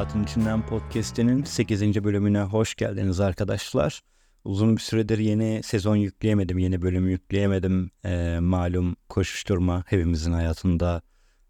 [0.00, 2.04] Hayatın İçinden Podcast'inin 8.
[2.04, 4.00] bölümüne hoş geldiniz arkadaşlar.
[4.44, 7.90] Uzun bir süredir yeni sezon yükleyemedim, yeni bölüm yükleyemedim.
[8.04, 11.02] E, malum koşuşturma hepimizin hayatında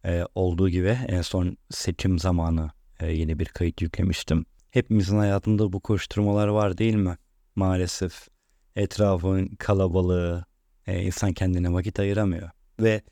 [0.04, 2.70] e, olduğu gibi en son seçim zamanı
[3.00, 4.46] e, yeni bir kayıt yüklemiştim.
[4.70, 7.16] Hepimizin hayatında bu koşturmalar var değil mi?
[7.56, 8.28] Maalesef
[8.76, 10.44] etrafın kalabalığı,
[10.86, 12.50] e, insan kendine vakit ayıramıyor.
[12.80, 13.02] Ve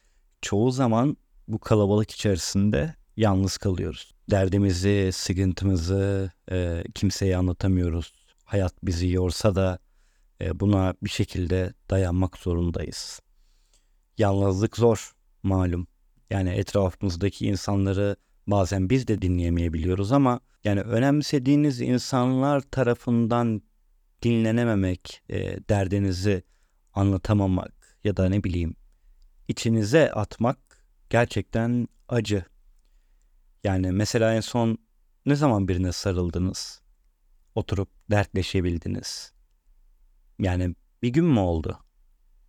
[0.42, 1.16] çoğu zaman
[1.48, 4.14] bu kalabalık içerisinde yalnız kalıyoruz.
[4.30, 8.12] Derdimizi, sıkıntımızı e, kimseye anlatamıyoruz.
[8.44, 9.78] Hayat bizi yorsa da
[10.40, 13.20] e, buna bir şekilde dayanmak zorundayız.
[14.18, 15.86] Yalnızlık zor malum.
[16.30, 23.62] Yani etrafımızdaki insanları bazen biz de dinleyemeyebiliyoruz ama yani önemsediğiniz insanlar tarafından
[24.22, 26.42] dinlenememek, e, derdinizi
[26.94, 28.76] anlatamamak ya da ne bileyim
[29.48, 30.58] içinize atmak
[31.10, 32.44] gerçekten acı.
[33.68, 34.78] Yani mesela en son
[35.26, 36.82] ne zaman birine sarıldınız?
[37.54, 39.32] Oturup dertleşebildiniz.
[40.38, 41.78] Yani bir gün mü oldu?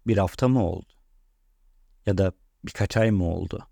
[0.08, 0.94] Bir hafta mı oldu?
[2.06, 2.32] Ya da
[2.66, 3.68] birkaç ay mı oldu?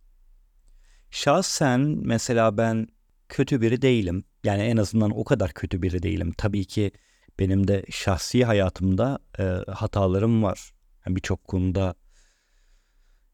[1.11, 2.87] Şahsen mesela ben
[3.29, 4.23] kötü biri değilim.
[4.43, 6.33] Yani en azından o kadar kötü biri değilim.
[6.37, 6.91] Tabii ki
[7.39, 10.73] benim de şahsi hayatımda e, hatalarım var.
[11.05, 11.95] Yani Birçok konuda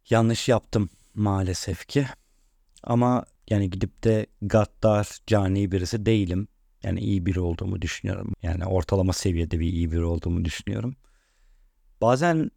[0.10, 2.08] yanlış yaptım maalesef ki.
[2.84, 6.48] Ama yani gidip de gaddar, cani birisi değilim.
[6.84, 8.34] Yani iyi biri olduğumu düşünüyorum.
[8.42, 10.96] Yani ortalama seviyede bir iyi biri olduğumu düşünüyorum.
[12.02, 12.52] Bazen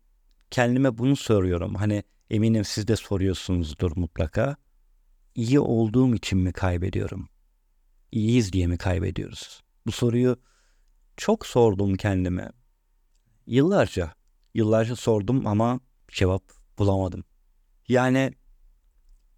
[0.50, 1.74] kendime bunu soruyorum.
[1.74, 4.56] Hani eminim siz de soruyorsunuzdur mutlaka.
[5.34, 7.28] İyi olduğum için mi kaybediyorum?
[8.12, 9.62] İyiyiz diye mi kaybediyoruz?
[9.86, 10.36] Bu soruyu
[11.16, 12.50] çok sordum kendime.
[13.46, 14.14] Yıllarca,
[14.54, 16.42] yıllarca sordum ama cevap
[16.78, 17.24] bulamadım.
[17.88, 18.32] Yani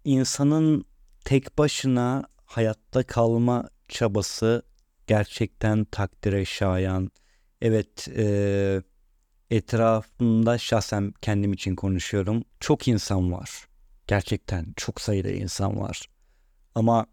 [0.05, 0.85] insanın
[1.29, 4.63] tek başına hayatta kalma çabası
[5.07, 7.11] gerçekten takdire şayan.
[7.61, 8.81] Evet, e,
[9.51, 12.43] etrafımda şahsen kendim için konuşuyorum.
[12.59, 13.49] Çok insan var.
[14.07, 16.09] Gerçekten çok sayıda insan var.
[16.75, 17.05] Ama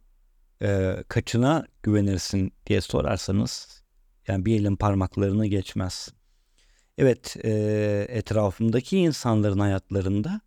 [0.62, 3.82] e, kaçına güvenirsin diye sorarsanız
[4.28, 6.08] yani bir elin parmaklarını geçmez.
[6.98, 7.50] Evet, e,
[8.08, 10.40] etrafımdaki insanların hayatlarında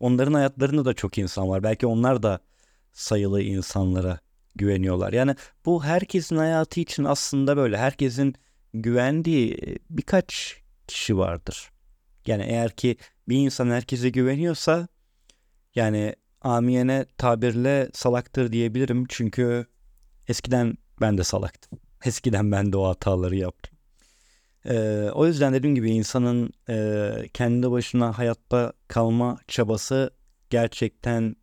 [0.00, 1.62] onların hayatlarında da çok insan var.
[1.62, 2.40] Belki onlar da
[2.94, 4.18] sayılı insanlara
[4.56, 5.12] güveniyorlar.
[5.12, 5.34] Yani
[5.64, 7.78] bu herkesin hayatı için aslında böyle.
[7.78, 8.34] Herkesin
[8.74, 10.56] güvendiği e, birkaç
[10.86, 11.70] kişi vardır.
[12.26, 12.96] Yani eğer ki
[13.28, 14.88] bir insan herkese güveniyorsa
[15.74, 19.04] yani amiyene tabirle salaktır diyebilirim.
[19.08, 19.66] Çünkü
[20.28, 21.78] eskiden ben de salaktım.
[22.04, 23.74] Eskiden ben de o hataları yaptım.
[24.68, 30.10] Ee, o yüzden dediğim gibi insanın e, kendi başına hayatta kalma çabası
[30.50, 31.36] gerçekten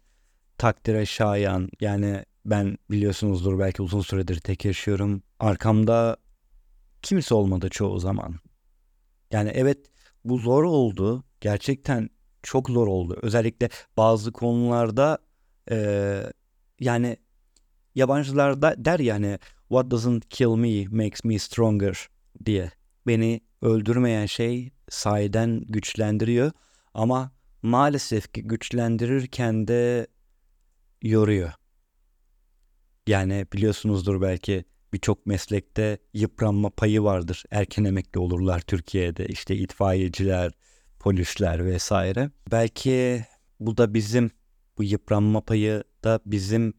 [0.62, 1.70] takdire şayan.
[1.80, 5.24] Yani ben biliyorsunuzdur belki uzun süredir tek yaşıyorum.
[5.40, 6.18] Arkamda
[7.02, 8.36] kimse olmadı çoğu zaman.
[9.32, 9.78] Yani evet
[10.26, 11.24] bu zor oldu.
[11.42, 12.10] Gerçekten
[12.44, 13.20] çok zor oldu.
[13.22, 15.18] Özellikle bazı konularda
[15.72, 15.78] e,
[16.80, 17.18] yani
[17.96, 19.40] yabancılar da der yani
[19.70, 22.08] what doesn't kill me makes me stronger
[22.46, 22.72] diye.
[23.08, 26.52] Beni öldürmeyen şey sahiden güçlendiriyor.
[26.94, 30.08] Ama maalesef ki güçlendirirken de
[31.04, 31.52] yoruyor.
[33.08, 37.44] Yani biliyorsunuzdur belki birçok meslekte yıpranma payı vardır.
[37.52, 39.26] Erken emekli olurlar Türkiye'de.
[39.26, 40.52] İşte itfaiyeciler,
[41.00, 42.32] polisler vesaire.
[42.52, 43.26] Belki
[43.60, 44.32] bu da bizim
[44.78, 46.74] bu yıpranma payı da bizim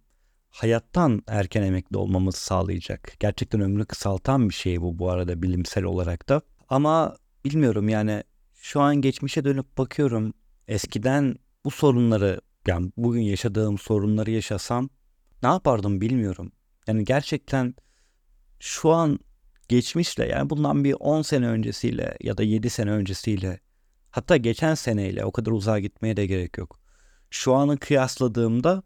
[0.50, 3.12] hayattan erken emekli olmamızı sağlayacak.
[3.20, 6.40] Gerçekten ömrü kısaltan bir şey bu bu arada bilimsel olarak da.
[6.68, 8.22] Ama bilmiyorum yani
[8.54, 10.34] şu an geçmişe dönüp bakıyorum.
[10.68, 14.88] Eskiden bu sorunları yani bugün yaşadığım sorunları yaşasam
[15.42, 16.52] ne yapardım bilmiyorum.
[16.86, 17.74] Yani gerçekten
[18.60, 19.18] şu an
[19.68, 23.60] geçmişle yani bundan bir 10 sene öncesiyle ya da 7 sene öncesiyle
[24.10, 26.80] hatta geçen seneyle o kadar uzağa gitmeye de gerek yok.
[27.30, 28.82] Şu anı kıyasladığımda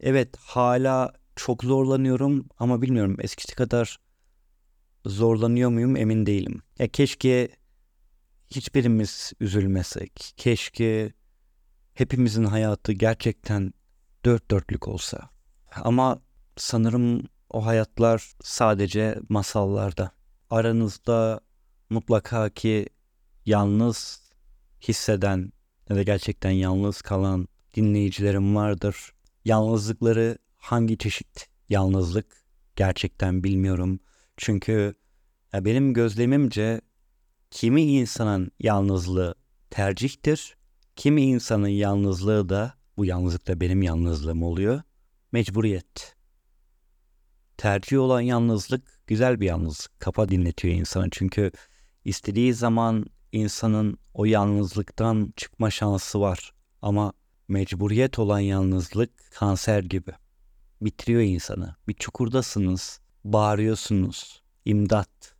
[0.00, 3.98] evet hala çok zorlanıyorum ama bilmiyorum eskisi kadar
[5.06, 6.62] zorlanıyor muyum emin değilim.
[6.78, 7.48] Ya keşke
[8.50, 10.32] hiçbirimiz üzülmesek.
[10.36, 11.12] Keşke
[11.96, 13.72] hepimizin hayatı gerçekten
[14.24, 15.30] dört dörtlük olsa.
[15.74, 16.22] Ama
[16.56, 20.10] sanırım o hayatlar sadece masallarda.
[20.50, 21.40] Aranızda
[21.90, 22.86] mutlaka ki
[23.46, 24.30] yalnız
[24.88, 25.52] hisseden
[25.88, 29.12] ya da gerçekten yalnız kalan dinleyicilerim vardır.
[29.44, 32.44] Yalnızlıkları hangi çeşit yalnızlık
[32.76, 34.00] gerçekten bilmiyorum.
[34.36, 34.94] Çünkü
[35.54, 36.80] benim gözlemimce
[37.50, 39.34] kimi insanın yalnızlığı
[39.70, 40.56] tercihtir,
[40.96, 44.82] kimi insanın yalnızlığı da bu yalnızlık da benim yalnızlığım oluyor.
[45.32, 46.16] Mecburiyet.
[47.56, 50.00] tercih olan yalnızlık güzel bir yalnızlık.
[50.00, 51.50] Kafa dinletiyor insanı çünkü
[52.04, 56.52] istediği zaman insanın o yalnızlıktan çıkma şansı var.
[56.82, 57.12] Ama
[57.48, 60.12] mecburiyet olan yalnızlık kanser gibi.
[60.80, 61.76] Bitiriyor insanı.
[61.88, 64.42] Bir çukurdasınız, bağırıyorsunuz.
[64.64, 65.34] İmdat,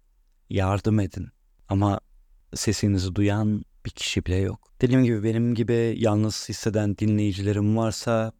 [0.50, 1.28] yardım edin.
[1.68, 2.00] Ama
[2.54, 4.72] sesinizi duyan bir kişi bile yok.
[4.80, 8.32] Dediğim gibi benim gibi yalnız hisseden dinleyicilerim varsa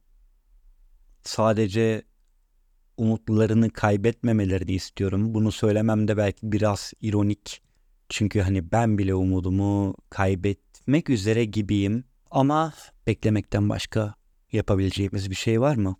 [1.23, 2.03] sadece
[2.97, 5.35] umutlarını kaybetmemelerini istiyorum.
[5.35, 7.63] Bunu söylemem de belki biraz ironik.
[8.09, 12.05] Çünkü hani ben bile umudumu kaybetmek üzere gibiyim.
[12.31, 12.73] Ama
[13.07, 14.15] beklemekten başka
[14.53, 15.97] yapabileceğimiz bir şey var mı?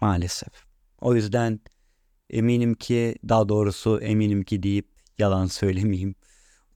[0.00, 0.52] Maalesef.
[1.00, 1.60] O yüzden
[2.30, 4.88] eminim ki daha doğrusu eminim ki deyip
[5.18, 6.14] yalan söylemeyeyim.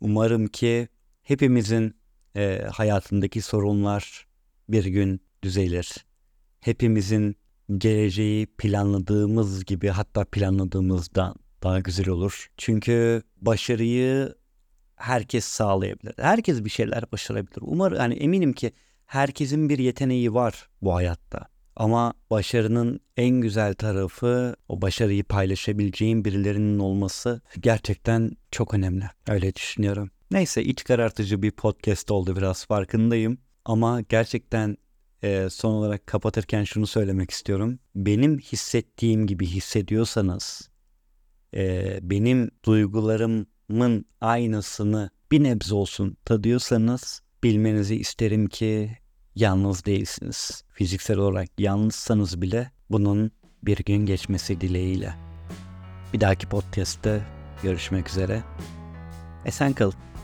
[0.00, 0.88] Umarım ki
[1.26, 1.96] hepimizin
[2.37, 4.26] e, hayatındaki sorunlar
[4.69, 6.06] bir gün düzelir.
[6.61, 7.37] Hepimizin
[7.78, 12.50] geleceği planladığımız gibi hatta planladığımızdan daha güzel olur.
[12.56, 14.34] Çünkü başarıyı
[14.96, 16.14] herkes sağlayabilir.
[16.19, 17.58] Herkes bir şeyler başarabilir.
[17.61, 18.72] Umarım yani eminim ki
[19.06, 21.46] herkesin bir yeteneği var bu hayatta.
[21.76, 29.05] Ama başarının en güzel tarafı o başarıyı paylaşabileceğin birilerinin olması gerçekten çok önemli.
[29.29, 30.11] Öyle düşünüyorum.
[30.31, 33.38] Neyse iç karartıcı bir podcast oldu biraz farkındayım.
[33.64, 34.76] Ama gerçekten
[35.23, 37.78] e, son olarak kapatırken şunu söylemek istiyorum.
[37.94, 40.70] Benim hissettiğim gibi hissediyorsanız
[41.55, 48.99] e, benim duygularımın aynısını bir nebze olsun tadıyorsanız bilmenizi isterim ki
[49.34, 50.64] yalnız değilsiniz.
[50.72, 53.31] Fiziksel olarak yalnızsanız bile bunun
[53.62, 55.14] bir gün geçmesi dileğiyle.
[56.12, 57.26] Bir dahaki podcast'te
[57.62, 58.43] görüşmek üzere.
[59.44, 60.15] Esen kalın.